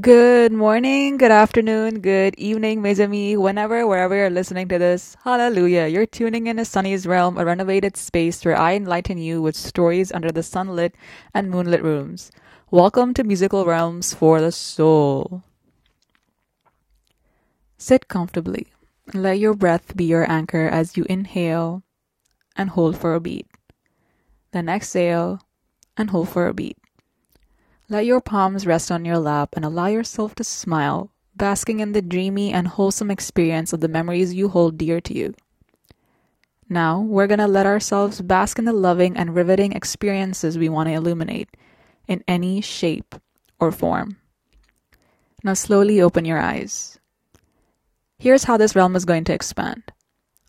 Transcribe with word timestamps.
Good 0.00 0.52
morning, 0.52 1.16
good 1.16 1.32
afternoon, 1.32 2.00
good 2.00 2.34
evening, 2.38 2.80
mes 2.80 3.00
amis, 3.00 3.36
whenever, 3.36 3.86
wherever 3.86 4.14
you're 4.16 4.30
listening 4.30 4.68
to 4.68 4.78
this. 4.78 5.16
Hallelujah. 5.24 5.88
You're 5.88 6.06
tuning 6.06 6.46
in 6.46 6.56
to 6.56 6.64
Sunny's 6.64 7.06
Realm, 7.06 7.36
a 7.36 7.44
renovated 7.44 7.96
space 7.96 8.44
where 8.44 8.56
I 8.56 8.74
enlighten 8.74 9.18
you 9.18 9.42
with 9.42 9.56
stories 9.56 10.12
under 10.12 10.30
the 10.30 10.42
sunlit 10.42 10.94
and 11.34 11.50
moonlit 11.50 11.82
rooms. 11.82 12.30
Welcome 12.70 13.14
to 13.14 13.24
Musical 13.24 13.66
Realms 13.66 14.14
for 14.14 14.40
the 14.40 14.52
Soul. 14.52 15.42
Sit 17.76 18.08
comfortably 18.08 18.68
and 19.12 19.22
let 19.22 19.38
your 19.38 19.54
breath 19.54 19.96
be 19.96 20.04
your 20.04 20.24
anchor 20.30 20.66
as 20.66 20.96
you 20.96 21.04
inhale 21.10 21.82
and 22.56 22.70
hold 22.70 22.96
for 22.96 23.14
a 23.14 23.20
beat. 23.20 23.48
Then 24.52 24.68
exhale 24.68 25.42
and 25.96 26.08
hold 26.10 26.30
for 26.30 26.46
a 26.46 26.54
beat. 26.54 26.79
Let 27.90 28.06
your 28.06 28.20
palms 28.20 28.68
rest 28.68 28.92
on 28.92 29.04
your 29.04 29.18
lap 29.18 29.54
and 29.56 29.64
allow 29.64 29.88
yourself 29.88 30.36
to 30.36 30.44
smile, 30.44 31.10
basking 31.34 31.80
in 31.80 31.90
the 31.90 32.00
dreamy 32.00 32.52
and 32.52 32.68
wholesome 32.68 33.10
experience 33.10 33.72
of 33.72 33.80
the 33.80 33.88
memories 33.88 34.32
you 34.32 34.48
hold 34.48 34.78
dear 34.78 35.00
to 35.00 35.12
you. 35.12 35.34
Now, 36.68 37.00
we're 37.00 37.26
going 37.26 37.40
to 37.40 37.48
let 37.48 37.66
ourselves 37.66 38.20
bask 38.20 38.60
in 38.60 38.64
the 38.64 38.72
loving 38.72 39.16
and 39.16 39.34
riveting 39.34 39.72
experiences 39.72 40.56
we 40.56 40.68
want 40.68 40.88
to 40.88 40.92
illuminate 40.92 41.48
in 42.06 42.22
any 42.28 42.60
shape 42.60 43.16
or 43.58 43.72
form. 43.72 44.18
Now, 45.42 45.54
slowly 45.54 46.00
open 46.00 46.24
your 46.24 46.38
eyes. 46.38 47.00
Here's 48.20 48.44
how 48.44 48.56
this 48.56 48.76
realm 48.76 48.94
is 48.94 49.04
going 49.04 49.24
to 49.24 49.34
expand. 49.34 49.90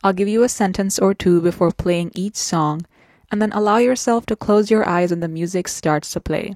I'll 0.03 0.13
give 0.13 0.27
you 0.27 0.43
a 0.43 0.49
sentence 0.49 0.99
or 0.99 1.15
two 1.15 1.41
before 1.41 1.71
playing 1.71 2.11
each 2.13 2.35
song, 2.35 2.85
and 3.31 3.41
then 3.41 3.51
allow 3.51 3.77
yourself 3.77 4.27
to 4.27 4.35
close 4.35 4.69
your 4.69 4.87
eyes 4.87 5.09
when 5.09 5.21
the 5.21 5.27
music 5.27 5.67
starts 5.67 6.11
to 6.11 6.19
play. 6.19 6.55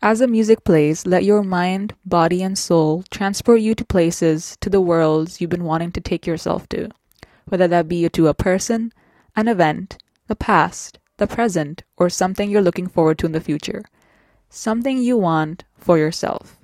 As 0.00 0.20
the 0.20 0.28
music 0.28 0.62
plays, 0.62 1.06
let 1.06 1.24
your 1.24 1.42
mind, 1.42 1.94
body, 2.04 2.40
and 2.40 2.56
soul 2.56 3.02
transport 3.10 3.60
you 3.60 3.74
to 3.74 3.84
places, 3.84 4.56
to 4.60 4.70
the 4.70 4.80
worlds 4.80 5.40
you've 5.40 5.50
been 5.50 5.64
wanting 5.64 5.90
to 5.92 6.00
take 6.00 6.24
yourself 6.24 6.68
to, 6.68 6.88
whether 7.46 7.66
that 7.66 7.88
be 7.88 8.08
to 8.08 8.28
a 8.28 8.34
person, 8.34 8.92
an 9.34 9.48
event, 9.48 9.98
the 10.28 10.36
past, 10.36 11.00
the 11.16 11.26
present, 11.26 11.82
or 11.96 12.08
something 12.08 12.48
you're 12.48 12.62
looking 12.62 12.86
forward 12.86 13.18
to 13.18 13.26
in 13.26 13.32
the 13.32 13.40
future. 13.40 13.82
Something 14.48 14.98
you 14.98 15.16
want 15.16 15.64
for 15.76 15.98
yourself. 15.98 16.56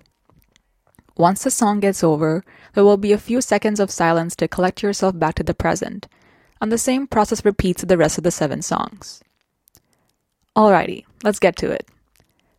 Once 1.17 1.43
the 1.43 1.51
song 1.51 1.81
gets 1.81 2.05
over, 2.05 2.45
there 2.75 2.85
will 2.85 2.97
be 2.97 3.13
a 3.13 3.19
few 3.19 3.41
seconds 3.41 3.81
of 3.81 3.91
silence 3.91 4.37
to 4.37 4.47
collect 4.47 4.81
yourself 4.81 5.19
back 5.19 5.35
to 5.35 5.43
the 5.43 5.55
present, 5.55 6.07
and 6.61 6.71
the 6.71 6.79
same 6.79 7.09
process 7.09 7.45
repeats 7.45 7.83
the 7.83 7.99
rest 7.99 8.17
of 8.17 8.23
the 8.23 8.31
seven 8.31 8.63
songs. 8.63 9.23
Alrighty, 10.57 11.05
let's 11.25 11.41
get 11.41 11.57
to 11.57 11.71
it. 11.73 11.89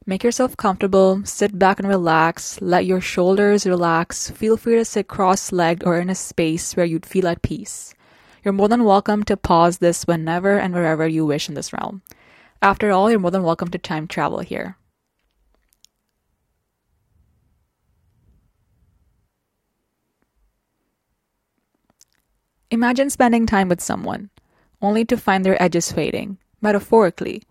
Make 0.08 0.23
yourself 0.23 0.56
comfortable, 0.56 1.23
sit 1.25 1.58
back 1.58 1.80
and 1.80 1.88
relax, 1.88 2.61
let 2.61 2.86
your 2.86 3.02
shoulders 3.02 3.66
relax. 3.66 4.30
Feel 4.30 4.56
free 4.56 4.75
to 4.75 4.86
sit 4.86 5.08
cross 5.08 5.52
legged 5.52 5.84
or 5.84 5.97
in 5.97 6.12
a 6.12 6.16
space 6.16 6.75
where 6.75 6.86
you'd 6.86 7.08
feel 7.08 7.28
at 7.28 7.42
peace. 7.42 7.95
You're 8.44 8.53
more 8.53 8.70
than 8.70 8.84
welcome 8.84 9.23
to 9.23 9.36
pause 9.36 9.80
this 9.80 10.03
whenever 10.03 10.59
and 10.59 10.75
wherever 10.75 11.08
you 11.08 11.25
wish 11.25 11.50
in 11.50 11.56
this 11.56 11.73
realm. 11.73 12.03
After 12.62 12.92
all, 12.92 13.09
you're 13.09 13.20
more 13.20 13.31
than 13.31 13.42
welcome 13.42 13.70
to 13.70 13.80
time 13.80 14.08
travel 14.08 14.42
here. 14.42 14.78
Imagine 22.69 23.09
spending 23.09 23.47
time 23.47 23.69
with 23.69 23.81
someone, 23.81 24.30
only 24.84 25.03
to 25.06 25.17
find 25.17 25.44
their 25.44 25.59
edges 25.59 25.92
fading, 25.92 26.38
metaphorically 26.62 27.42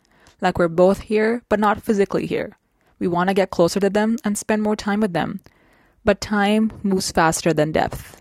like 0.44 0.58
we're 0.58 0.68
both 0.68 1.00
here, 1.00 1.42
but 1.48 1.58
not 1.58 1.82
physically 1.82 2.26
here. 2.26 2.58
We 3.00 3.08
want 3.08 3.28
to 3.28 3.34
get 3.34 3.50
closer 3.50 3.80
to 3.80 3.90
them 3.90 4.18
and 4.22 4.38
spend 4.38 4.62
more 4.62 4.76
time 4.76 5.00
with 5.00 5.12
them. 5.12 5.40
But 6.04 6.20
time 6.20 6.70
moves 6.84 7.10
faster 7.10 7.52
than 7.52 7.72
depth. 7.72 8.20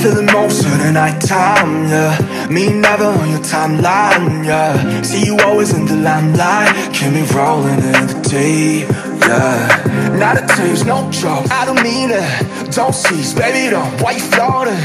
Feel 0.00 0.16
it 0.16 0.32
most 0.32 0.64
of 0.64 0.78
the 0.78 1.26
time, 1.28 1.86
yeah. 1.88 2.48
Me 2.48 2.72
never 2.72 3.04
on 3.04 3.28
your 3.28 3.40
timeline, 3.40 4.46
yeah. 4.46 5.02
See 5.02 5.26
you 5.26 5.38
always 5.40 5.74
in 5.74 5.84
the 5.84 5.96
limelight, 5.96 6.74
keep 6.94 7.12
me 7.12 7.22
rolling 7.34 7.74
in 7.74 8.06
the 8.08 8.18
deep, 8.24 8.88
yeah. 9.28 10.16
Not 10.18 10.38
a 10.42 10.46
tease, 10.56 10.86
no 10.86 11.10
joke, 11.10 11.50
I 11.50 11.66
don't 11.66 11.82
mean 11.82 12.10
it. 12.12 12.72
Don't 12.72 12.94
cease, 12.94 13.34
baby, 13.34 13.68
don't. 13.68 14.00
Why 14.00 14.12
you 14.12 14.20
floating? 14.20 14.80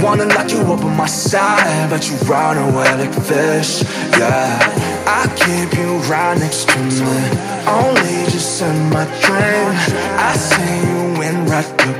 Wanna 0.00 0.26
lock 0.26 0.48
you 0.52 0.60
up 0.60 0.84
on 0.84 0.96
my 0.96 1.06
side, 1.06 1.90
but 1.90 2.08
you 2.08 2.14
run 2.28 2.56
away 2.56 2.94
like 2.94 3.12
fish, 3.12 3.82
yeah. 4.20 4.56
I 5.04 5.26
keep 5.34 5.76
you 5.80 5.96
right 6.08 6.38
next 6.38 6.68
to 6.68 6.78
me, 6.78 7.18
only 7.66 8.30
just 8.30 8.62
in 8.62 8.88
my 8.90 9.04
dream. 9.18 9.72
I 10.16 10.32
see 10.36 10.92
you 10.92 10.99
red 11.48 11.66
the 11.78 11.90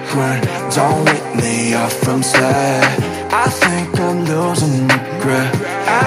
don't 0.75 1.05
wake 1.05 1.35
me 1.37 1.75
up 1.75 1.93
from 1.93 2.23
sleep. 2.23 2.85
I 3.43 3.47
think 3.49 3.99
I'm 3.99 4.25
losing 4.25 4.87
my 4.87 4.99
grip. 5.23 5.55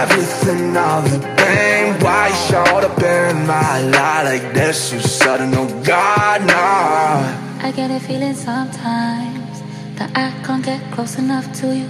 Everything, 0.01 0.75
all 0.78 1.01
the 1.01 1.19
pain. 1.38 1.94
Why 2.03 2.29
you 2.29 2.35
showed 2.47 2.84
up 2.89 3.01
in 3.01 3.47
my 3.47 3.81
life 3.81 4.25
like 4.25 4.53
this? 4.53 4.94
You 4.94 5.00
sudden, 5.00 5.53
oh 5.56 5.67
God, 5.84 6.41
no. 6.41 7.66
I 7.66 7.72
get 7.75 7.91
a 7.91 8.00
feeling 8.00 8.34
sometimes 8.34 9.61
that 9.97 10.11
I 10.16 10.31
can't 10.45 10.63
get 10.63 10.81
close 10.94 11.17
enough 11.17 11.51
to 11.61 11.75
you. 11.75 11.88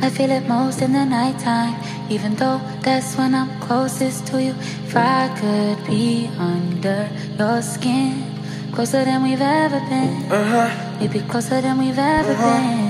I 0.00 0.10
feel 0.10 0.30
it 0.30 0.46
most 0.48 0.82
in 0.82 0.92
the 0.92 1.04
nighttime, 1.04 1.74
even 2.10 2.34
though 2.36 2.60
that's 2.82 3.16
when 3.16 3.34
I'm 3.34 3.50
closest 3.60 4.26
to 4.28 4.42
you. 4.42 4.54
If 4.86 4.96
I 4.96 5.28
could 5.40 5.86
be 5.86 6.28
under 6.38 7.08
your 7.38 7.62
skin, 7.62 8.31
closer 8.72 9.04
than 9.04 9.22
we've 9.22 9.40
ever 9.40 9.80
been, 9.88 10.24
Uh-huh. 10.30 10.68
maybe 11.00 11.20
closer 11.20 11.60
than 11.60 11.78
we've 11.78 11.98
ever 11.98 12.34
been. 12.34 12.88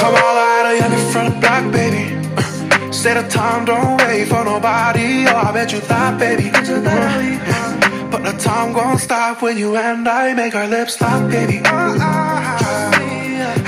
Come 0.00 0.14
all 0.14 0.38
out 0.50 0.66
of 0.70 0.74
your 0.78 0.98
front 1.12 1.40
block, 1.40 1.64
baby. 1.72 2.04
Uh, 2.36 2.42
Say 2.92 3.14
the 3.14 3.22
time, 3.28 3.64
don't 3.64 3.96
wait 4.02 4.26
for 4.28 4.44
nobody. 4.44 5.26
Oh, 5.28 5.36
I 5.48 5.52
bet 5.52 5.72
you 5.72 5.80
thought, 5.80 6.18
baby. 6.18 6.50
Uh, 6.54 6.60
But 8.10 8.22
the 8.24 8.32
time 8.38 8.72
won't 8.72 9.00
stop 9.00 9.42
when 9.42 9.58
you 9.58 9.76
and 9.76 10.08
I 10.08 10.32
make 10.34 10.54
our 10.54 10.66
lips 10.66 11.00
lock, 11.00 11.28
baby. 11.30 11.60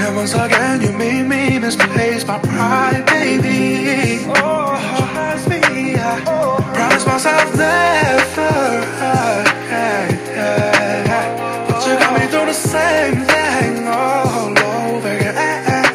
And 0.03 0.17
once 0.17 0.35
again, 0.35 0.81
you 0.81 0.93
made 0.93 1.27
me 1.27 1.59
misplace 1.59 2.27
my 2.27 2.39
pride, 2.39 3.05
baby. 3.07 4.25
Oh, 4.27 4.79
promise 6.75 7.05
myself 7.07 7.55
never. 7.57 9.50
same 12.70 13.22
thing 13.26 13.88
all 13.88 14.58
over 14.58 15.08
again. 15.08 15.36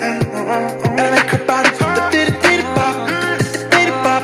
And 0.06 0.24
I 1.00 1.10
make 1.14 1.30
her 1.30 1.44
body 1.46 1.70
the 1.70 2.08
diddy 2.10 2.34
diddy 2.42 2.62
bop, 2.76 2.96
diddy 3.72 3.90
bop. 4.04 4.22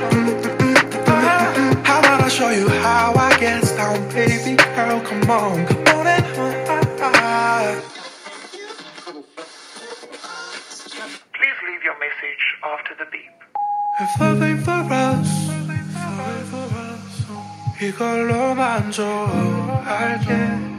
How 1.86 1.98
about 2.00 2.20
I 2.22 2.28
show 2.28 2.50
you 2.50 2.68
how 2.68 3.14
I 3.16 3.38
get 3.38 3.62
down, 3.76 4.08
baby 4.10 4.56
girl? 4.74 5.00
Come 5.00 5.30
on, 5.30 5.66
come 5.66 5.86
on 5.98 6.06
and 6.06 6.24
Please 11.36 11.58
leave 11.68 11.82
your 11.84 11.98
message 11.98 12.44
after 12.64 12.94
the 13.00 13.06
beep. 13.12 13.36
If 14.00 14.20
nothing 14.20 14.58
for 14.58 14.82
us, 14.92 15.28
nothing 15.48 16.44
for 16.50 16.66
us, 16.76 16.96
이걸로만 17.80 18.90
좋아할게. 18.90 20.69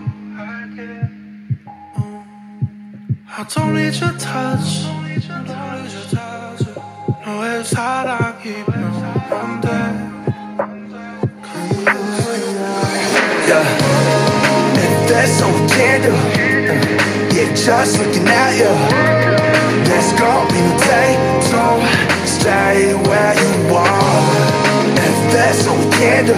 I 3.32 3.44
don't 3.54 3.74
need 3.76 3.94
your 3.96 4.12
touch, 4.18 4.84
don't 4.84 5.04
need 5.08 5.24
your 5.24 5.44
touch. 5.44 6.64
너의 7.26 7.64
사랑이 7.64 8.66
안 9.32 9.62
돼. 9.62 9.68
Yeah, 13.48 13.64
if 14.76 15.10
that's 15.10 15.42
all 15.42 15.52
we 15.54 15.68
can 15.70 16.02
do, 16.02 16.14
yeah, 17.36 17.54
just 17.54 18.00
looking 18.00 18.28
at 18.28 18.56
you. 18.60 18.74
There's 19.86 20.12
gonna 20.20 20.52
be 20.52 20.60
no 20.60 20.74
day 20.84 21.12
to 21.50 21.62
stay 22.28 22.94
where 23.08 23.34
you 23.40 23.76
are. 23.76 24.24
If 25.08 25.18
that's 25.32 25.68
all 25.68 25.78
we 25.78 25.88
can 25.96 26.26
do, 26.26 26.36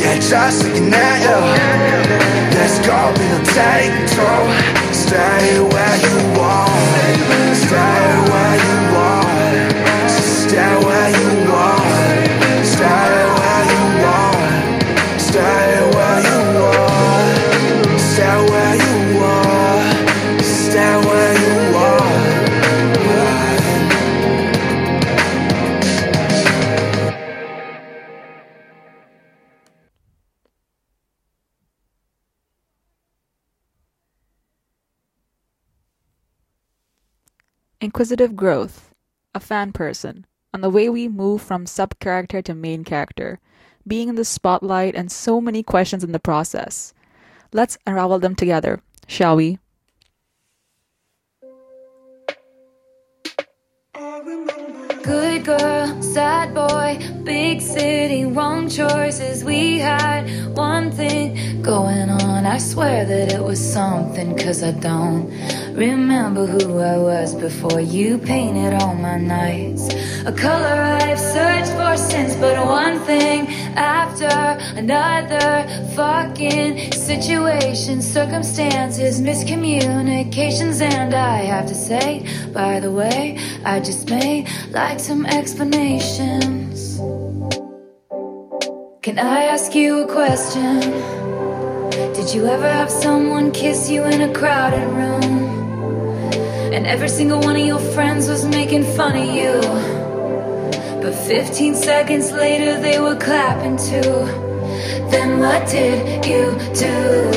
yeah, 0.00 0.16
just 0.18 0.64
looking 0.64 0.92
at 0.94 1.20
you. 1.24 2.45
To 2.67 3.43
stay 3.43 3.87
where 3.95 3.95
you 3.95 4.17
are. 4.19 4.93
Stay 4.93 5.59
where 5.69 5.97
you 6.03 6.41
are. 6.41 7.55
Stay 7.55 8.21
where 8.29 8.55
you 8.57 8.95
are. 8.95 8.96
Inquisitive 37.79 38.35
growth, 38.35 38.93
a 39.33 39.39
fan 39.39 39.71
person, 39.71 40.25
on 40.53 40.61
the 40.61 40.69
way 40.69 40.89
we 40.89 41.07
move 41.07 41.41
from 41.41 41.65
sub 41.65 41.99
character 41.99 42.41
to 42.41 42.53
main 42.53 42.83
character, 42.83 43.39
being 43.87 44.09
in 44.09 44.15
the 44.15 44.25
spotlight, 44.25 44.95
and 44.95 45.11
so 45.11 45.39
many 45.39 45.63
questions 45.63 46.03
in 46.03 46.11
the 46.11 46.19
process. 46.19 46.93
Let's 47.53 47.77
unravel 47.85 48.19
them 48.19 48.35
together, 48.35 48.81
shall 49.07 49.35
we? 49.35 49.59
Good 55.07 55.45
girl, 55.45 56.01
sad 56.01 56.53
boy, 56.53 56.99
big 57.23 57.61
city, 57.61 58.25
wrong 58.25 58.67
choices. 58.67 59.41
We 59.41 59.79
had 59.79 60.27
one 60.53 60.91
thing 60.91 61.61
going 61.61 62.09
on. 62.09 62.45
I 62.45 62.57
swear 62.57 63.05
that 63.05 63.31
it 63.31 63.41
was 63.41 63.57
something, 63.57 64.37
cause 64.37 64.63
I 64.63 64.71
don't 64.71 65.31
remember 65.73 66.45
who 66.45 66.79
I 66.79 66.97
was 66.97 67.33
before 67.35 67.79
you 67.79 68.17
painted 68.17 68.73
all 68.73 68.95
my 68.95 69.17
nights. 69.17 69.87
A 70.25 70.33
color 70.33 70.81
I've 71.01 71.17
searched 71.17 71.56
for 71.87 71.97
since, 71.97 72.35
but 72.35 72.57
one 72.65 72.99
thing 72.99 73.47
after 73.75 74.33
another 74.77 75.51
fucking 75.95 76.91
situation, 76.91 78.01
circumstances, 78.01 79.21
miscommunications, 79.21 80.81
and 80.81 81.13
I 81.13 81.37
have 81.53 81.67
to 81.67 81.75
say, 81.75 82.25
by 82.53 82.79
the 82.79 82.91
way, 82.91 83.37
I 83.63 83.79
just 83.79 84.09
may 84.09 84.45
like 84.71 84.99
some 84.99 85.25
explanations. 85.25 86.97
Can 89.01 89.17
I 89.19 89.43
ask 89.55 89.73
you 89.73 90.01
a 90.01 90.07
question? 90.07 90.79
Did 92.17 92.33
you 92.33 92.47
ever 92.47 92.69
have 92.69 92.91
someone 92.91 93.51
kiss 93.51 93.89
you 93.89 94.03
in 94.03 94.21
a 94.29 94.33
crowded 94.33 94.87
room? 94.99 95.23
And 96.75 96.85
every 96.85 97.09
single 97.09 97.39
one 97.39 97.55
of 97.55 97.65
your 97.65 97.79
friends 97.95 98.27
was 98.27 98.43
making 98.45 98.83
fun 98.83 99.15
of 99.15 99.29
you. 99.39 99.96
But 101.07 101.15
15 101.15 101.73
seconds 101.73 102.33
later, 102.33 102.81
they 102.81 102.99
were 102.99 103.15
clapping 103.15 103.77
too. 103.77 104.25
Then 105.09 105.39
what 105.39 105.65
did 105.65 106.25
you 106.25 106.51
do? 106.75 107.31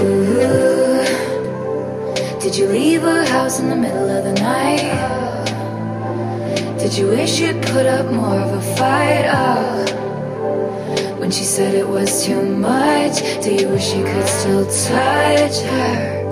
Did 2.40 2.56
you 2.56 2.66
leave 2.66 3.02
her 3.02 3.24
house 3.24 3.60
in 3.60 3.68
the 3.68 3.76
middle 3.76 4.10
of 4.10 4.24
the 4.24 4.32
night? 4.42 4.90
Did 6.80 6.98
you 6.98 7.10
wish 7.10 7.38
you'd 7.38 7.62
put 7.62 7.86
up 7.86 8.10
more 8.10 8.40
of 8.40 8.54
a 8.54 8.60
fight? 8.74 9.26
Oh, 9.32 9.84
when 11.20 11.30
she 11.30 11.44
said 11.44 11.72
it 11.72 11.88
was 11.88 12.24
too 12.24 12.42
much, 12.42 13.20
do 13.40 13.54
you 13.54 13.68
wish 13.68 13.94
you 13.94 14.02
could 14.02 14.26
still 14.26 14.64
touch 14.64 15.60
her? 15.60 16.29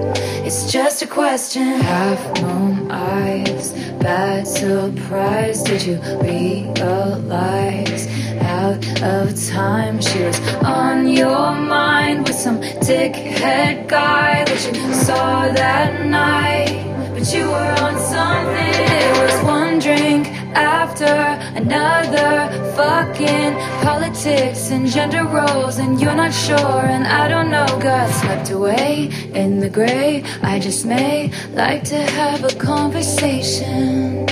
It's 0.48 0.72
just 0.72 1.02
a 1.02 1.06
question. 1.06 1.78
Half 1.82 2.40
moon 2.40 2.90
eyes, 2.90 3.70
bad 4.00 4.48
surprise. 4.48 5.62
Did 5.62 5.82
you 5.82 6.00
realize? 6.22 8.08
Out 8.40 9.02
of 9.02 9.46
time, 9.46 10.00
she 10.00 10.22
was 10.22 10.40
on 10.64 11.06
your 11.06 11.52
mind 11.52 12.26
with 12.26 12.36
some 12.36 12.62
dickhead 12.62 13.88
guy 13.88 14.44
that 14.46 14.72
you 14.74 14.94
saw 14.94 15.52
that 15.52 16.06
night. 16.06 16.82
But 17.12 17.30
you 17.30 17.44
were 17.44 17.74
on 17.84 17.98
something. 17.98 18.72
It 19.04 19.12
was 19.20 19.44
one 19.44 19.78
drink 19.80 20.37
after 20.54 21.14
another. 21.56 22.48
Fucking 22.76 23.54
politics 23.82 24.70
and 24.70 24.86
gender 24.86 25.24
roles, 25.24 25.78
and 25.78 26.00
you're 26.00 26.14
not 26.14 26.32
sure, 26.32 26.82
and 26.94 27.06
I 27.06 27.28
don't 27.28 27.50
know. 27.50 27.66
Got 27.80 28.10
swept 28.20 28.50
away 28.50 29.10
in 29.34 29.60
the 29.60 29.70
gray. 29.70 30.22
I 30.42 30.58
just 30.58 30.86
may 30.86 31.30
like 31.52 31.84
to 31.84 31.98
have 31.98 32.44
a 32.44 32.54
conversation. 32.56 34.26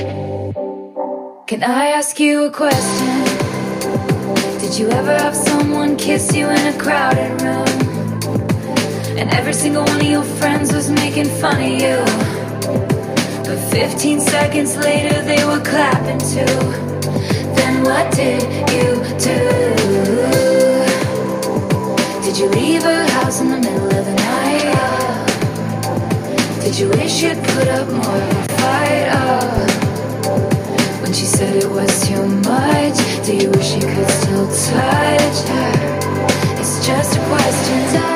Can 1.46 1.62
I 1.62 1.86
ask 1.98 2.18
you 2.18 2.44
a 2.46 2.50
question? 2.50 3.24
Did 4.60 4.78
you 4.78 4.90
ever 4.90 5.16
have 5.16 5.36
someone 5.36 5.96
kiss 5.96 6.34
you 6.34 6.48
in 6.48 6.74
a 6.74 6.76
crowded 6.76 7.40
room? 7.40 7.68
And 9.16 9.30
every 9.32 9.52
single 9.54 9.84
one 9.84 10.00
of 10.00 10.06
your 10.06 10.24
friends 10.24 10.72
was 10.72 10.90
making 10.90 11.26
fun 11.40 11.62
of 11.62 11.68
you. 11.68 12.35
15 13.76 14.20
seconds 14.20 14.74
later, 14.78 15.20
they 15.24 15.44
were 15.44 15.60
clapping 15.60 16.18
too. 16.18 16.46
Then 17.56 17.82
what 17.84 18.10
did 18.10 18.42
you 18.72 19.04
do? 19.20 19.38
Did 22.24 22.38
you 22.38 22.48
leave 22.48 22.82
her 22.84 23.06
house 23.10 23.42
in 23.42 23.50
the 23.50 23.58
middle 23.58 23.84
of 23.84 24.06
the 24.06 24.14
night? 24.14 24.72
Did 26.62 26.78
you 26.78 26.88
wish 26.88 27.22
you'd 27.22 27.36
put 27.36 27.68
up 27.68 27.86
more 27.88 28.16
of 28.16 28.30
a 28.30 28.48
fight? 28.56 29.08
Oh, 29.12 29.66
when 31.02 31.12
she 31.12 31.26
said 31.26 31.56
it 31.56 31.68
was 31.68 32.08
too 32.08 32.26
much, 32.48 32.96
do 33.26 33.36
you 33.36 33.50
wish 33.50 33.74
you 33.74 33.82
could 33.82 34.08
still 34.08 34.46
touch 34.72 35.48
her? 35.50 35.72
It's 36.58 36.86
just 36.86 37.18
a 37.18 37.20
question. 37.26 38.15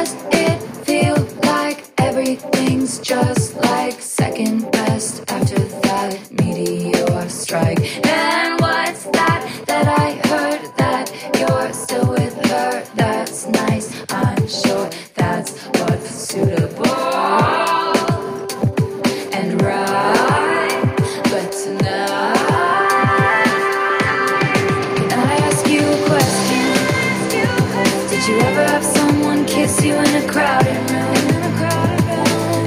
Did 28.20 28.28
you 28.28 28.38
ever 28.40 28.64
have 28.66 28.84
someone 28.84 29.46
kiss 29.46 29.82
you 29.82 29.94
in 29.94 30.22
a 30.22 30.26
crowded 30.30 30.76
room? 30.90 31.16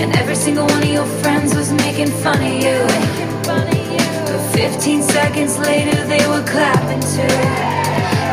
And 0.01 0.12
every 0.16 0.34
single 0.34 0.66
one 0.66 0.82
of 0.82 0.89
your 0.89 1.06
friends 1.22 1.54
was 1.54 1.72
making 1.72 2.08
fun 2.08 2.42
of 2.42 2.54
you. 2.54 2.88
But 3.46 3.70
15 4.54 5.04
seconds 5.04 5.60
later, 5.60 6.06
they 6.08 6.25
were 6.27 6.42
clapping 6.48 7.01
too. 7.01 7.38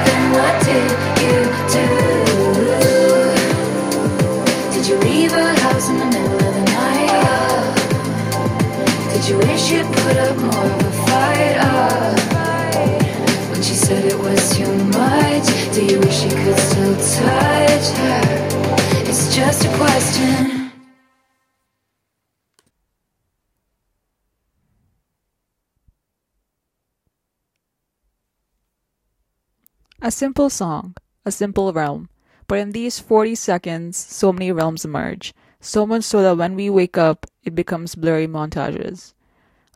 Then 0.06 0.33
what 0.33 0.64
did 0.64 0.90
you 1.21 1.44
do? 1.76 1.87
Did 4.73 4.88
you 4.88 4.97
leave 5.00 5.33
her 5.33 5.54
house 5.61 5.90
in 5.90 5.99
the 5.99 6.06
middle 6.06 6.38
of 6.49 6.54
the 6.54 6.64
night? 6.73 7.75
Did 9.12 9.28
you 9.28 9.37
wish 9.37 9.71
you'd 9.71 9.85
put 9.92 10.16
up 10.16 10.37
more 10.38 10.64
of 10.64 10.87
a 10.87 10.92
fight? 11.04 11.56
Oh, 11.68 12.14
when 13.52 13.61
she 13.62 13.75
said 13.75 14.06
it 14.06 14.18
was 14.18 14.59
much, 14.59 14.89
do 15.80 15.94
you 15.94 16.00
wish 16.00 16.25
you 16.25 16.30
could 16.30 16.58
still 16.58 16.94
touch 16.94 17.88
her? 17.96 18.20
It's 19.08 19.34
just 19.34 19.64
a 19.64 19.68
question. 19.78 20.72
A 30.02 30.10
simple 30.10 30.50
song, 30.50 30.96
a 31.25 31.30
simple 31.30 31.72
realm. 31.72 32.10
But 32.46 32.58
in 32.58 32.72
these 32.72 32.99
40 32.99 33.34
seconds, 33.34 33.96
so 33.96 34.32
many 34.32 34.52
realms 34.52 34.84
emerge. 34.84 35.32
So 35.60 35.87
much 35.87 36.04
so 36.04 36.20
that 36.22 36.37
when 36.37 36.56
we 36.56 36.68
wake 36.68 36.99
up, 36.99 37.26
it 37.42 37.54
becomes 37.54 37.94
blurry 37.94 38.26
montages. 38.26 39.14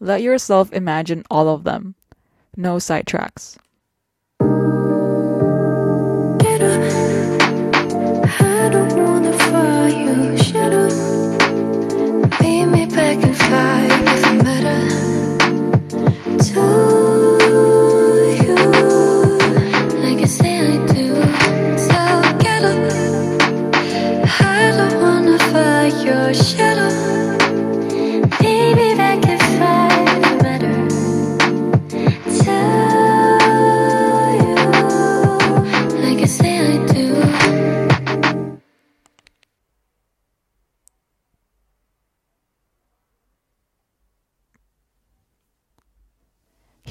Let 0.00 0.20
yourself 0.20 0.70
imagine 0.72 1.24
all 1.30 1.48
of 1.48 1.64
them. 1.64 1.94
No 2.56 2.76
sidetracks. 2.76 3.56
Get 6.64 7.03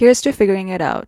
Here's 0.03 0.19
to 0.23 0.33
figuring 0.33 0.67
it 0.67 0.81
out. 0.81 1.07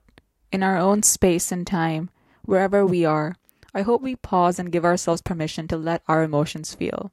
In 0.54 0.64
our 0.64 0.78
own 0.78 1.04
space 1.04 1.52
and 1.52 1.68
time, 1.68 2.10
wherever 2.46 2.86
we 2.86 3.04
are, 3.04 3.36
I 3.74 3.82
hope 3.82 4.02
we 4.02 4.16
pause 4.16 4.58
and 4.58 4.72
give 4.72 4.86
ourselves 4.86 5.22
permission 5.22 5.68
to 5.68 5.76
let 5.76 6.02
our 6.08 6.24
emotions 6.24 6.74
feel. 6.74 7.12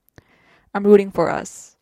I'm 0.72 0.86
rooting 0.86 1.10
for 1.10 1.28
us. 1.28 1.74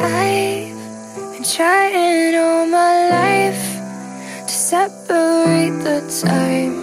I've 0.00 0.74
been 1.32 1.44
trying 1.44 2.34
all 2.34 2.66
my 2.66 3.10
life 3.10 3.78
to 4.48 4.52
separate 4.52 5.31
the 5.80 6.00
time 6.20 6.74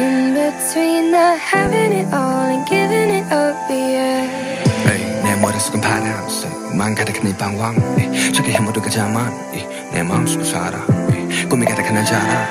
in 0.00 0.34
between 0.34 1.10
the 1.12 1.36
having 1.36 1.92
it 1.92 2.08
all 2.12 2.48
and 2.48 2.66
giving 2.68 3.10
it 3.10 3.26
up, 3.32 3.56
yeah. 3.70 4.28
에이, 4.88 5.22
내 5.22 5.36
머릿속은 5.40 5.80
파란색만 5.80 6.94
가득한 6.94 7.28
이 7.28 7.34
방황 7.36 7.74
저기 8.32 8.52
해모두가 8.52 8.88
자만 8.90 9.32
내 9.92 10.02
마음속을 10.02 10.44
살아 10.44 10.84
꿈이 11.48 11.66
가득한 11.66 11.94
날 11.94 12.04
자라 12.04 12.46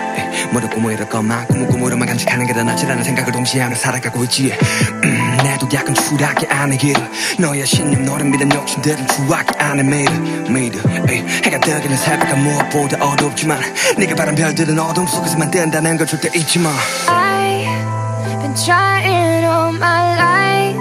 모두 0.51 0.69
꿈을 0.69 0.93
이룰 0.93 1.07
것만 1.09 1.47
꿈을 1.47 1.67
꿈으로만 1.67 2.07
간직하는 2.07 2.45
게 2.45 2.53
더 2.53 2.63
낫지라는 2.63 3.03
생각을 3.03 3.31
동시에 3.31 3.61
하며 3.61 3.75
살아가고 3.75 4.23
있지 4.25 4.53
음, 5.51 5.57
내도 5.57 5.67
약간 5.73 5.93
추락이 5.93 6.47
길을 6.77 7.11
너의 7.39 7.65
신념 7.65 8.05
너를 8.05 8.25
믿은 8.25 8.51
욕심들은 8.53 9.07
추악이 9.07 9.57
아닌 9.59 9.89
미래 9.89 10.09
미래 10.49 10.79
에이, 11.09 11.25
해가 11.43 11.59
뜨기는 11.59 11.97
새벽은 11.97 12.39
무엇보다 12.39 13.05
어둡지만 13.05 13.59
네가 13.97 14.15
바란 14.15 14.35
별들은 14.35 14.79
어둠 14.79 15.05
속에서만 15.05 15.51
뜬다는 15.51 15.97
걸 15.97 16.07
절대 16.07 16.29
잊지 16.33 16.59
마 16.59 16.69
I've 17.07 18.39
been 18.41 18.55
trying 18.55 19.43
all 19.45 19.73
my 19.75 20.15
life 20.15 20.79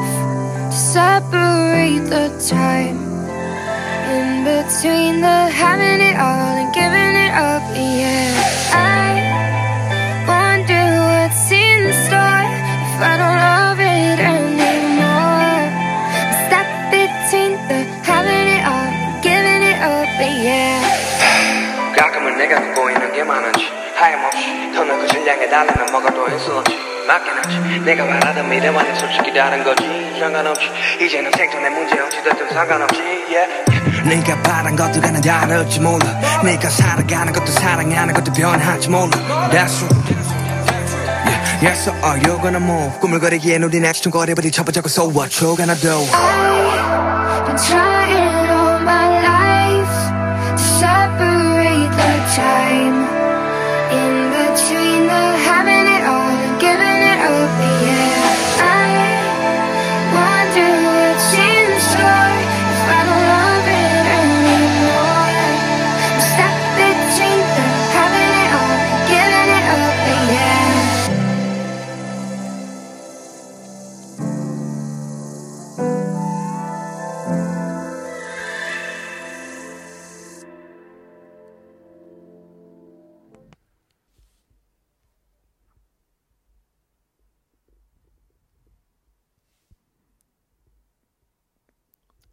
to 0.71 0.77
separate 0.77 2.05
the 2.09 2.31
time 2.39 2.99
in 4.09 4.45
between 4.45 5.21
the 5.21 5.50
having 5.50 6.00
it 6.00 6.17
all 6.17 6.57
and 6.57 6.73
giving 6.73 7.17
it 7.17 7.33
up, 7.35 7.62
yeah. 7.75 8.31
I 8.73 9.10
많은지 23.31 23.69
하염없이 23.97 24.73
더는 24.75 25.01
달리면 25.51 25.87
뭐가 25.91 26.11
더 26.15 26.27
있을지. 26.29 26.79
맞긴 27.07 27.33
하지 27.35 27.81
내가 27.81 28.07
바라던 28.07 28.49
미래와는 28.49 28.95
솔직히 28.95 29.35
다른 29.35 29.65
거지. 29.65 29.83
상관없지 30.21 30.71
이제는 31.01 31.31
생존의 31.37 31.71
문제 31.71 31.99
어찌됐든 31.99 32.51
상관없지 32.51 33.01
yeah. 33.29 33.49
네가 34.09 34.43
바란 34.43 34.77
것들과는 34.77 35.21
다를지 35.21 35.81
몰라. 35.81 36.07
네가 36.45 36.71
살아가는 36.71 37.33
것도 37.33 37.47
사랑하는 37.47 38.15
것도 38.15 38.33
변하지 38.33 38.89
몰라. 38.91 39.11
That's 39.51 39.83
right. 39.83 40.31
Yeah, 41.27 41.63
yes, 41.63 41.83
so 41.83 41.93
are 42.07 42.19
you 42.23 42.39
gonna 42.41 42.59
move? 42.63 43.01
꿈을 43.01 43.19
거리기엔 43.19 43.63
우린 43.65 43.85
아직 43.85 44.03
좀 44.03 44.13
거리버리 44.13 44.51
쳐보자고 44.53 44.89
So 44.89 45.11
what? 45.11 45.35
you 45.45 45.57
gonna 45.57 45.75
do? 45.75 45.99
I've 46.15 47.47
been 47.47 47.57
trying 47.57 48.51
all 48.51 48.79
my 48.87 49.21
life 49.21 49.99
to 50.55 50.63
separate 50.79 51.91
the 51.91 52.13
time 52.37 52.70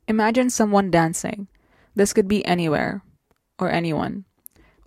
Imagine 0.08 0.50
someone 0.50 0.90
dancing. 0.90 1.48
This 1.94 2.14
could 2.14 2.30
be 2.30 2.46
anywhere 2.46 3.04
or 3.60 3.70
anyone. 3.70 4.24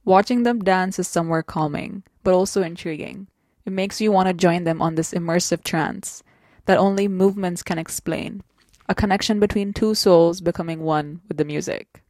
Watching 0.04 0.44
them 0.44 0.60
dance 0.60 0.98
is 0.98 1.08
somewhere 1.08 1.42
calming, 1.42 2.04
but 2.24 2.32
also 2.32 2.62
intriguing. 2.62 3.26
It 3.66 3.72
makes 3.72 4.00
you 4.00 4.10
want 4.10 4.28
to 4.28 4.34
join 4.34 4.64
them 4.64 4.80
on 4.80 4.94
this 4.94 5.12
immersive 5.12 5.62
trance 5.62 6.22
that 6.64 6.78
only 6.78 7.06
movements 7.06 7.62
can 7.62 7.78
explain. 7.78 8.42
A 8.88 8.94
connection 8.94 9.38
between 9.38 9.74
two 9.74 9.94
souls 9.94 10.40
becoming 10.40 10.80
one 10.80 11.20
with 11.28 11.36
the 11.36 11.44
music. 11.44 12.02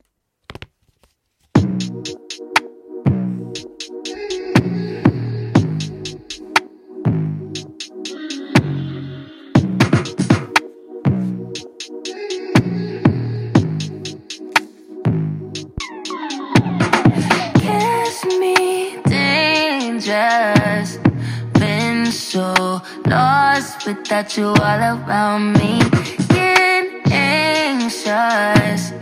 Without 23.86 24.36
you 24.36 24.48
all 24.48 24.80
around 24.92 25.52
me. 25.58 25.80
Get 26.28 26.86
anxious. 27.12 28.92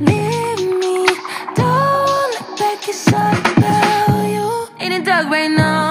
Leave 0.00 0.62
me. 0.82 1.06
Don't 1.58 2.28
look 2.34 2.50
back, 2.58 2.88
it's 2.88 3.12
all 3.12 3.34
about 3.52 4.26
you. 4.34 4.48
Ain't 4.80 4.94
it 4.94 5.04
dark 5.04 5.26
right 5.28 5.50
now? 5.50 5.88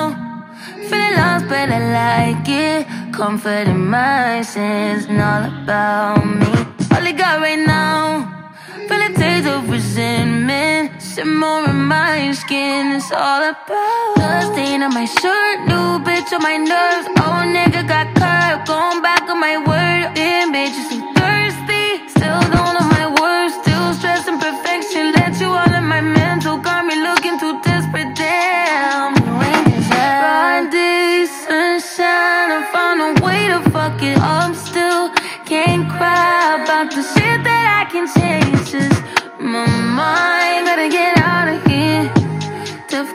Feeling 0.89 1.15
lost, 1.15 1.47
but 1.47 1.69
I 1.69 1.79
like 1.99 2.47
it. 2.47 2.87
Comfort 3.13 3.67
in 3.67 3.87
my 3.87 4.41
sins 4.41 5.05
and 5.05 5.21
all 5.21 5.43
about 5.63 6.25
me. 6.25 6.51
All 6.93 7.07
I 7.09 7.11
got 7.11 7.39
right 7.41 7.59
now. 7.59 8.53
Feeling 8.87 9.13
taste 9.15 9.47
of 9.47 9.69
resentment. 9.69 11.00
Simmer 11.15 11.69
in 11.69 11.83
my 11.91 12.31
skin. 12.31 12.93
It's 12.95 13.11
all 13.11 13.43
about 13.43 14.15
the 14.15 14.53
stain 14.53 14.81
on 14.81 14.93
my 14.93 15.03
shirt. 15.03 15.59
New 15.67 15.99
bitch 16.07 16.31
on 16.31 16.41
my 16.41 16.55
nerves. 16.55 17.07
Old 17.19 17.51
nigga 17.51 17.85
got 17.85 18.07
curved. 18.15 18.65
Going 18.65 19.01
back 19.01 19.23
on 19.29 19.41
my 19.41 19.57
word. 19.57 20.15
Damn 20.15 20.53
bitch, 20.53 20.71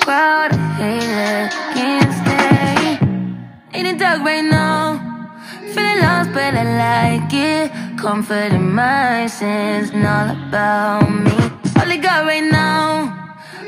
crowd. 0.07 0.53
Can't 1.75 2.11
stay. 2.21 2.99
in 3.77 3.83
the 3.89 3.95
dark 3.99 4.21
right 4.23 4.47
now? 4.59 4.81
Feeling 5.73 6.01
lost, 6.05 6.31
but 6.33 6.55
I 6.63 6.65
like 6.85 7.33
it. 7.35 7.67
Comfort 7.99 8.53
in 8.59 8.67
my 8.73 9.27
sins 9.27 9.91
and 9.91 10.07
all 10.15 10.31
about 10.31 11.11
me. 11.25 11.37
All 11.79 11.91
I 11.95 11.99
got 12.07 12.25
right 12.31 12.49
now. 12.61 12.87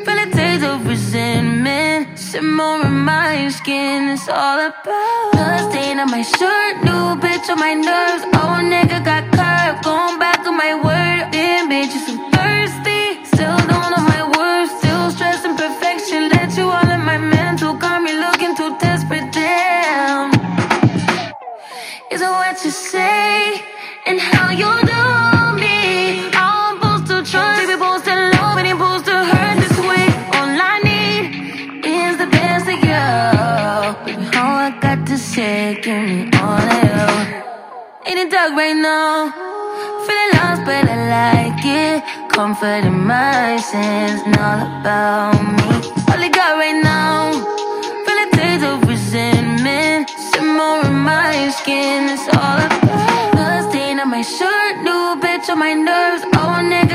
Feel 0.04 0.18
a 0.24 0.26
taste 0.30 0.64
of 0.64 0.86
resentment. 0.86 2.16
Simmer 2.16 2.86
in 2.86 2.98
my 3.10 3.48
skin. 3.48 4.10
It's 4.14 4.28
all 4.28 4.60
about 4.70 5.32
the 5.32 5.70
stain 5.70 5.98
on 5.98 6.08
my 6.16 6.22
shirt. 6.22 6.74
New 6.86 7.06
bitch 7.22 7.48
on 7.52 7.58
my 7.66 7.74
nerves. 7.88 8.22
Old 8.38 8.64
nigga 8.72 8.98
got 9.10 9.24
curved. 9.38 9.78
Going 9.84 10.18
back 10.20 10.46
on 10.46 10.56
my 10.56 10.72
word. 10.86 11.17
Say, 35.38 35.80
give 35.82 36.02
me 36.02 36.30
all 36.40 36.58
of 36.58 36.84
you. 36.90 37.08
Ain't 38.06 38.18
it 38.24 38.30
dark 38.30 38.52
right 38.60 38.78
now? 38.90 39.30
Feeling 40.04 40.32
lost, 40.36 40.62
but 40.66 40.84
I 40.94 40.98
like 41.16 41.64
it. 41.82 41.98
Comfort 42.34 42.82
in 42.90 42.98
my 43.06 43.56
sins 43.70 44.20
and 44.26 44.36
all 44.46 44.60
about 44.74 45.38
me. 45.56 45.68
All 46.10 46.22
I 46.26 46.30
got 46.38 46.52
right 46.62 46.80
now. 46.82 47.32
Feel 48.04 48.20
a 48.24 48.28
taste 48.38 48.64
of 48.70 48.88
resentment. 48.88 50.10
Simmer 50.30 50.86
in 50.88 50.96
my 51.10 51.50
skin. 51.58 52.08
It's 52.14 52.26
all 52.36 52.67
my 54.18 54.22
shirt. 54.22 54.76
New 54.82 55.20
bitch 55.22 55.48
on 55.48 55.60
my 55.60 55.74
nerves. 55.74 56.24
Old 56.24 56.64
nigga 56.72 56.87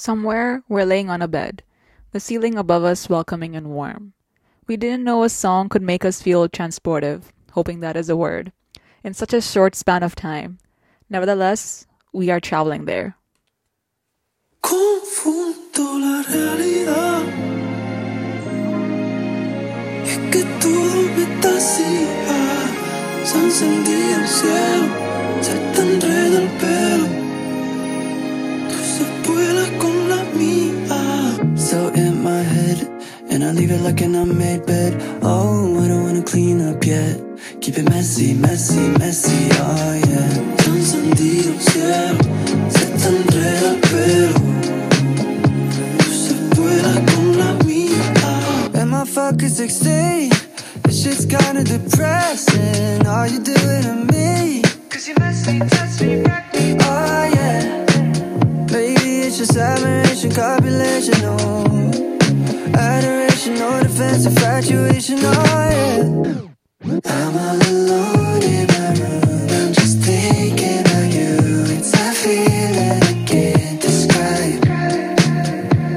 Somewhere, 0.00 0.62
we're 0.66 0.86
laying 0.86 1.10
on 1.10 1.20
a 1.20 1.28
bed, 1.28 1.62
the 2.12 2.20
ceiling 2.20 2.56
above 2.56 2.84
us 2.84 3.10
welcoming 3.10 3.54
and 3.54 3.68
warm. 3.68 4.14
We 4.66 4.78
didn't 4.78 5.04
know 5.04 5.24
a 5.24 5.28
song 5.28 5.68
could 5.68 5.82
make 5.82 6.06
us 6.06 6.22
feel 6.22 6.48
transportive, 6.48 7.24
hoping 7.52 7.80
that 7.80 7.98
is 7.98 8.08
a 8.08 8.16
word, 8.16 8.50
in 9.04 9.12
such 9.12 9.34
a 9.34 9.42
short 9.42 9.76
span 9.76 10.02
of 10.02 10.14
time. 10.14 10.56
Nevertheless, 11.10 11.86
we 12.14 12.30
are 12.30 12.40
traveling 12.40 12.86
there. 12.86 13.14
Confundo 14.62 16.00
la 16.00 16.22
realidad. 16.22 17.22
Es 20.06 20.16
que 20.32 20.44
todo 20.62 21.02
me. 21.14 21.40
Se 23.26 23.36
encendía 23.36 24.16
el 24.16 24.26
cielo, 24.26 24.86
se 25.42 25.54
te 25.74 25.80
enreda 25.82 26.40
el 26.40 26.48
pelo. 26.58 27.19
So 31.70 31.86
in 31.90 32.20
my 32.24 32.42
head, 32.42 32.78
and 33.30 33.44
I 33.44 33.52
leave 33.52 33.70
it 33.70 33.80
like 33.82 34.00
an 34.00 34.16
unmade 34.16 34.66
bed. 34.66 34.92
Oh, 35.22 35.80
I 35.80 35.86
don't 35.86 36.02
wanna 36.02 36.24
clean 36.24 36.60
up 36.60 36.84
yet. 36.84 37.16
Keep 37.60 37.78
it 37.78 37.88
messy, 37.88 38.34
messy, 38.34 38.88
messy, 38.98 39.48
oh 39.52 39.94
yeah. 40.10 40.32
Se 40.58 40.68
encendido 40.68 41.52
el 41.52 41.60
cielo, 41.60 42.18
se 42.74 42.86
te 42.86 43.08
enreda 43.14 43.72
pelo. 43.88 44.40
Tú 46.00 46.10
se 46.10 46.34
vuela 46.56 46.94
con 47.06 47.38
la 47.38 47.54
mía. 47.64 48.82
Am 48.82 48.92
I 48.92 49.04
fucking 49.04 49.48
16? 49.48 50.30
This 50.82 51.04
shit's 51.04 51.24
kinda 51.24 51.62
depressing. 51.62 53.06
Are 53.06 53.28
you 53.28 53.38
doing 53.38 53.84
to 53.84 53.94
me? 54.12 54.62
Cause 54.88 55.06
you 55.06 55.14
messy, 55.20 55.60
touch 55.60 56.00
me, 56.00 56.22
yeah. 56.22 56.49
Just 59.40 59.56
admiration, 59.56 60.32
copulation, 60.32 61.14
oh. 61.24 61.64
Adoration, 62.74 63.54
no 63.54 63.82
defense, 63.82 64.26
infatuation, 64.26 65.18
oh 65.22 65.32
yeah. 65.70 66.02
I'm 67.06 67.36
all 67.38 67.56
alone 67.56 68.42
in 68.42 68.66
my 68.66 68.92
room. 69.00 69.48
I'm 69.48 69.72
just 69.72 69.96
thinking 70.00 70.84
of 70.84 71.14
you. 71.16 71.64
It's 71.74 71.90
a 71.94 72.12
feeling 72.20 73.02
I 73.02 73.24
can't 73.26 73.80
describe. 73.80 74.62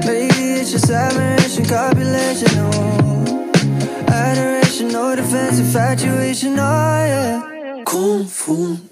Maybe 0.06 0.60
it's 0.60 0.70
just 0.72 0.88
admiration, 0.88 1.66
copulation, 1.66 2.48
oh. 2.56 3.52
Adoration, 4.08 4.88
no 4.88 5.14
defense, 5.14 5.58
infatuation, 5.58 6.58
oh 6.58 6.62
yeah. 6.62 7.44
La 7.84 8.83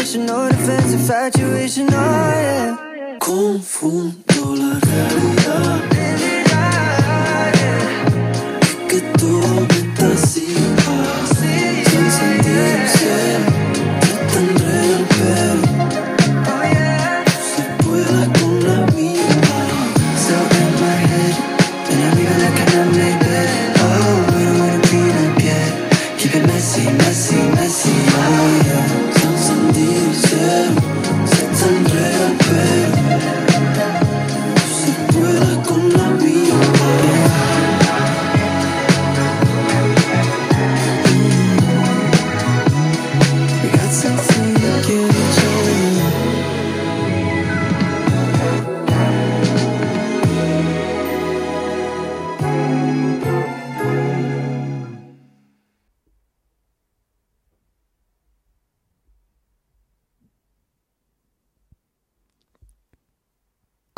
Adoration, 0.00 0.24
no 0.24 0.48
defense, 0.48 0.94
infatuation, 0.94 1.86
oh 1.90 1.92
yeah. 1.92 3.18
Confundo 3.18 4.56
la 4.56 4.80
realidad. 4.80 5.99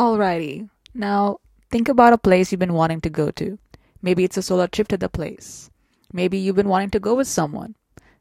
Alrighty. 0.02 0.68
Now, 0.94 1.38
think 1.70 1.88
about 1.88 2.12
a 2.12 2.18
place 2.18 2.50
you've 2.50 2.58
been 2.58 2.74
wanting 2.74 3.00
to 3.02 3.08
go 3.08 3.30
to. 3.38 3.56
Maybe 4.02 4.24
it's 4.24 4.36
a 4.36 4.42
solo 4.42 4.66
trip 4.66 4.88
to 4.88 4.96
the 4.96 5.08
place. 5.08 5.70
Maybe 6.12 6.38
you've 6.38 6.56
been 6.56 6.68
wanting 6.68 6.90
to 6.90 6.98
go 6.98 7.14
with 7.14 7.28
someone. 7.28 7.76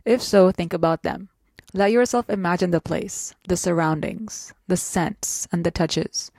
If 0.05 0.21
so, 0.21 0.51
think 0.51 0.73
about 0.73 1.01
them. 1.01 1.29
Let 1.73 1.91
yourself 1.91 2.29
imagine 2.29 2.69
the 2.69 2.81
place, 2.81 3.33
the 3.47 3.57
surroundings, 3.57 4.53
the 4.67 4.77
scents, 4.77 5.47
and 5.51 5.63
the 5.63 5.71
touches. 5.71 6.29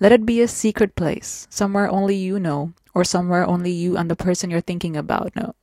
Let 0.00 0.10
it 0.10 0.26
be 0.26 0.40
a 0.40 0.48
secret 0.48 0.96
place, 0.96 1.46
somewhere 1.48 1.88
only 1.88 2.16
you 2.16 2.40
know, 2.40 2.72
or 2.92 3.04
somewhere 3.04 3.46
only 3.46 3.70
you 3.70 3.96
and 3.96 4.10
the 4.10 4.16
person 4.16 4.50
you're 4.50 4.60
thinking 4.60 4.96
about 4.96 5.36
know. 5.36 5.54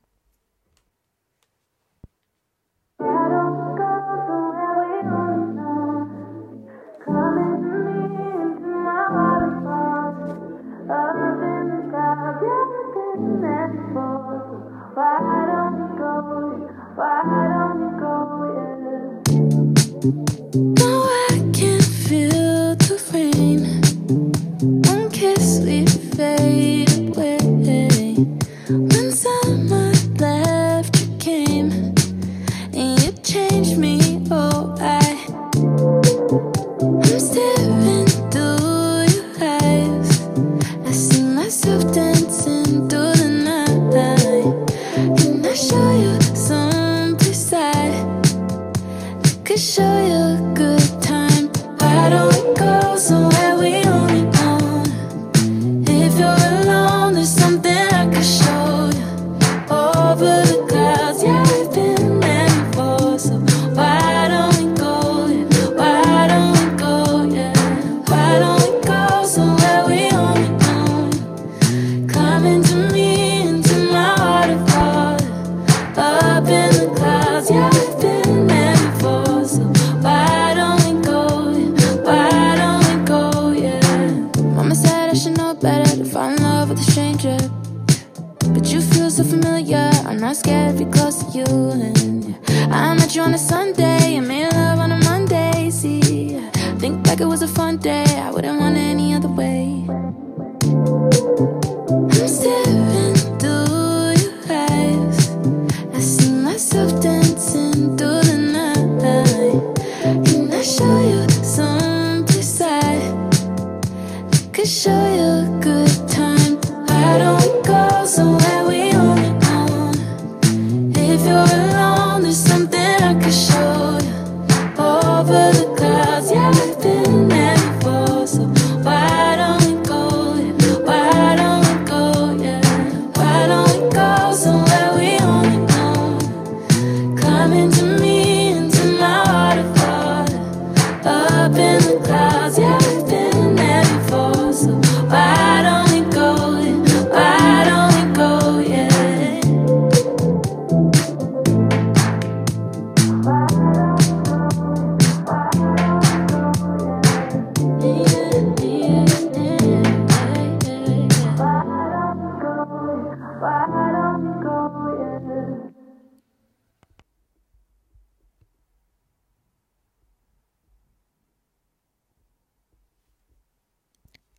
good. 121.36 121.65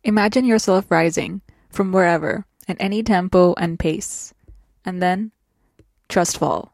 Imagine 0.03 0.45
yourself 0.45 0.89
rising 0.89 1.41
from 1.69 1.91
wherever 1.91 2.45
at 2.67 2.77
any 2.79 3.03
tempo 3.03 3.53
and 3.55 3.79
pace, 3.79 4.33
and 4.85 5.01
then 5.01 5.31
trust 6.09 6.37
fall. 6.37 6.73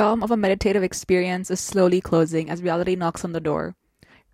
Realm 0.00 0.22
of 0.22 0.30
a 0.30 0.36
meditative 0.36 0.82
experience 0.82 1.50
is 1.50 1.60
slowly 1.60 2.00
closing 2.00 2.48
as 2.48 2.62
reality 2.62 2.96
knocks 2.96 3.22
on 3.22 3.32
the 3.32 3.46
door. 3.50 3.76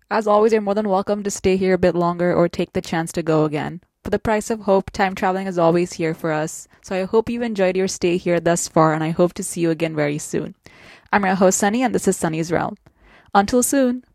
As 0.09 0.25
always, 0.25 0.53
you're 0.53 0.61
more 0.61 0.73
than 0.73 0.87
welcome 0.87 1.23
to 1.23 1.29
stay 1.29 1.57
here 1.57 1.73
a 1.73 1.77
bit 1.77 1.93
longer 1.93 2.33
or 2.33 2.47
take 2.47 2.71
the 2.71 2.79
chance 2.79 3.11
to 3.11 3.21
go 3.21 3.43
again. 3.43 3.81
For 4.01 4.09
the 4.09 4.17
price 4.27 4.49
of 4.49 4.61
hope, 4.61 4.91
time 4.91 5.13
traveling 5.13 5.45
is 5.45 5.59
always 5.59 5.91
here 5.91 6.13
for 6.13 6.31
us. 6.31 6.69
So 6.83 6.95
I 6.95 7.03
hope 7.03 7.29
you 7.29 7.41
enjoyed 7.41 7.75
your 7.75 7.89
stay 7.89 8.15
here 8.15 8.39
thus 8.39 8.69
far, 8.69 8.93
and 8.93 9.03
I 9.03 9.09
hope 9.09 9.33
to 9.33 9.43
see 9.43 9.59
you 9.59 9.69
again 9.69 9.93
very 9.93 10.17
soon. 10.17 10.55
I'm 11.11 11.25
your 11.25 11.35
host, 11.35 11.57
Sunny, 11.57 11.83
and 11.83 11.93
this 11.93 12.07
is 12.07 12.15
Sunny's 12.15 12.49
Realm. 12.49 12.77
Until 13.35 13.61
soon. 13.61 14.05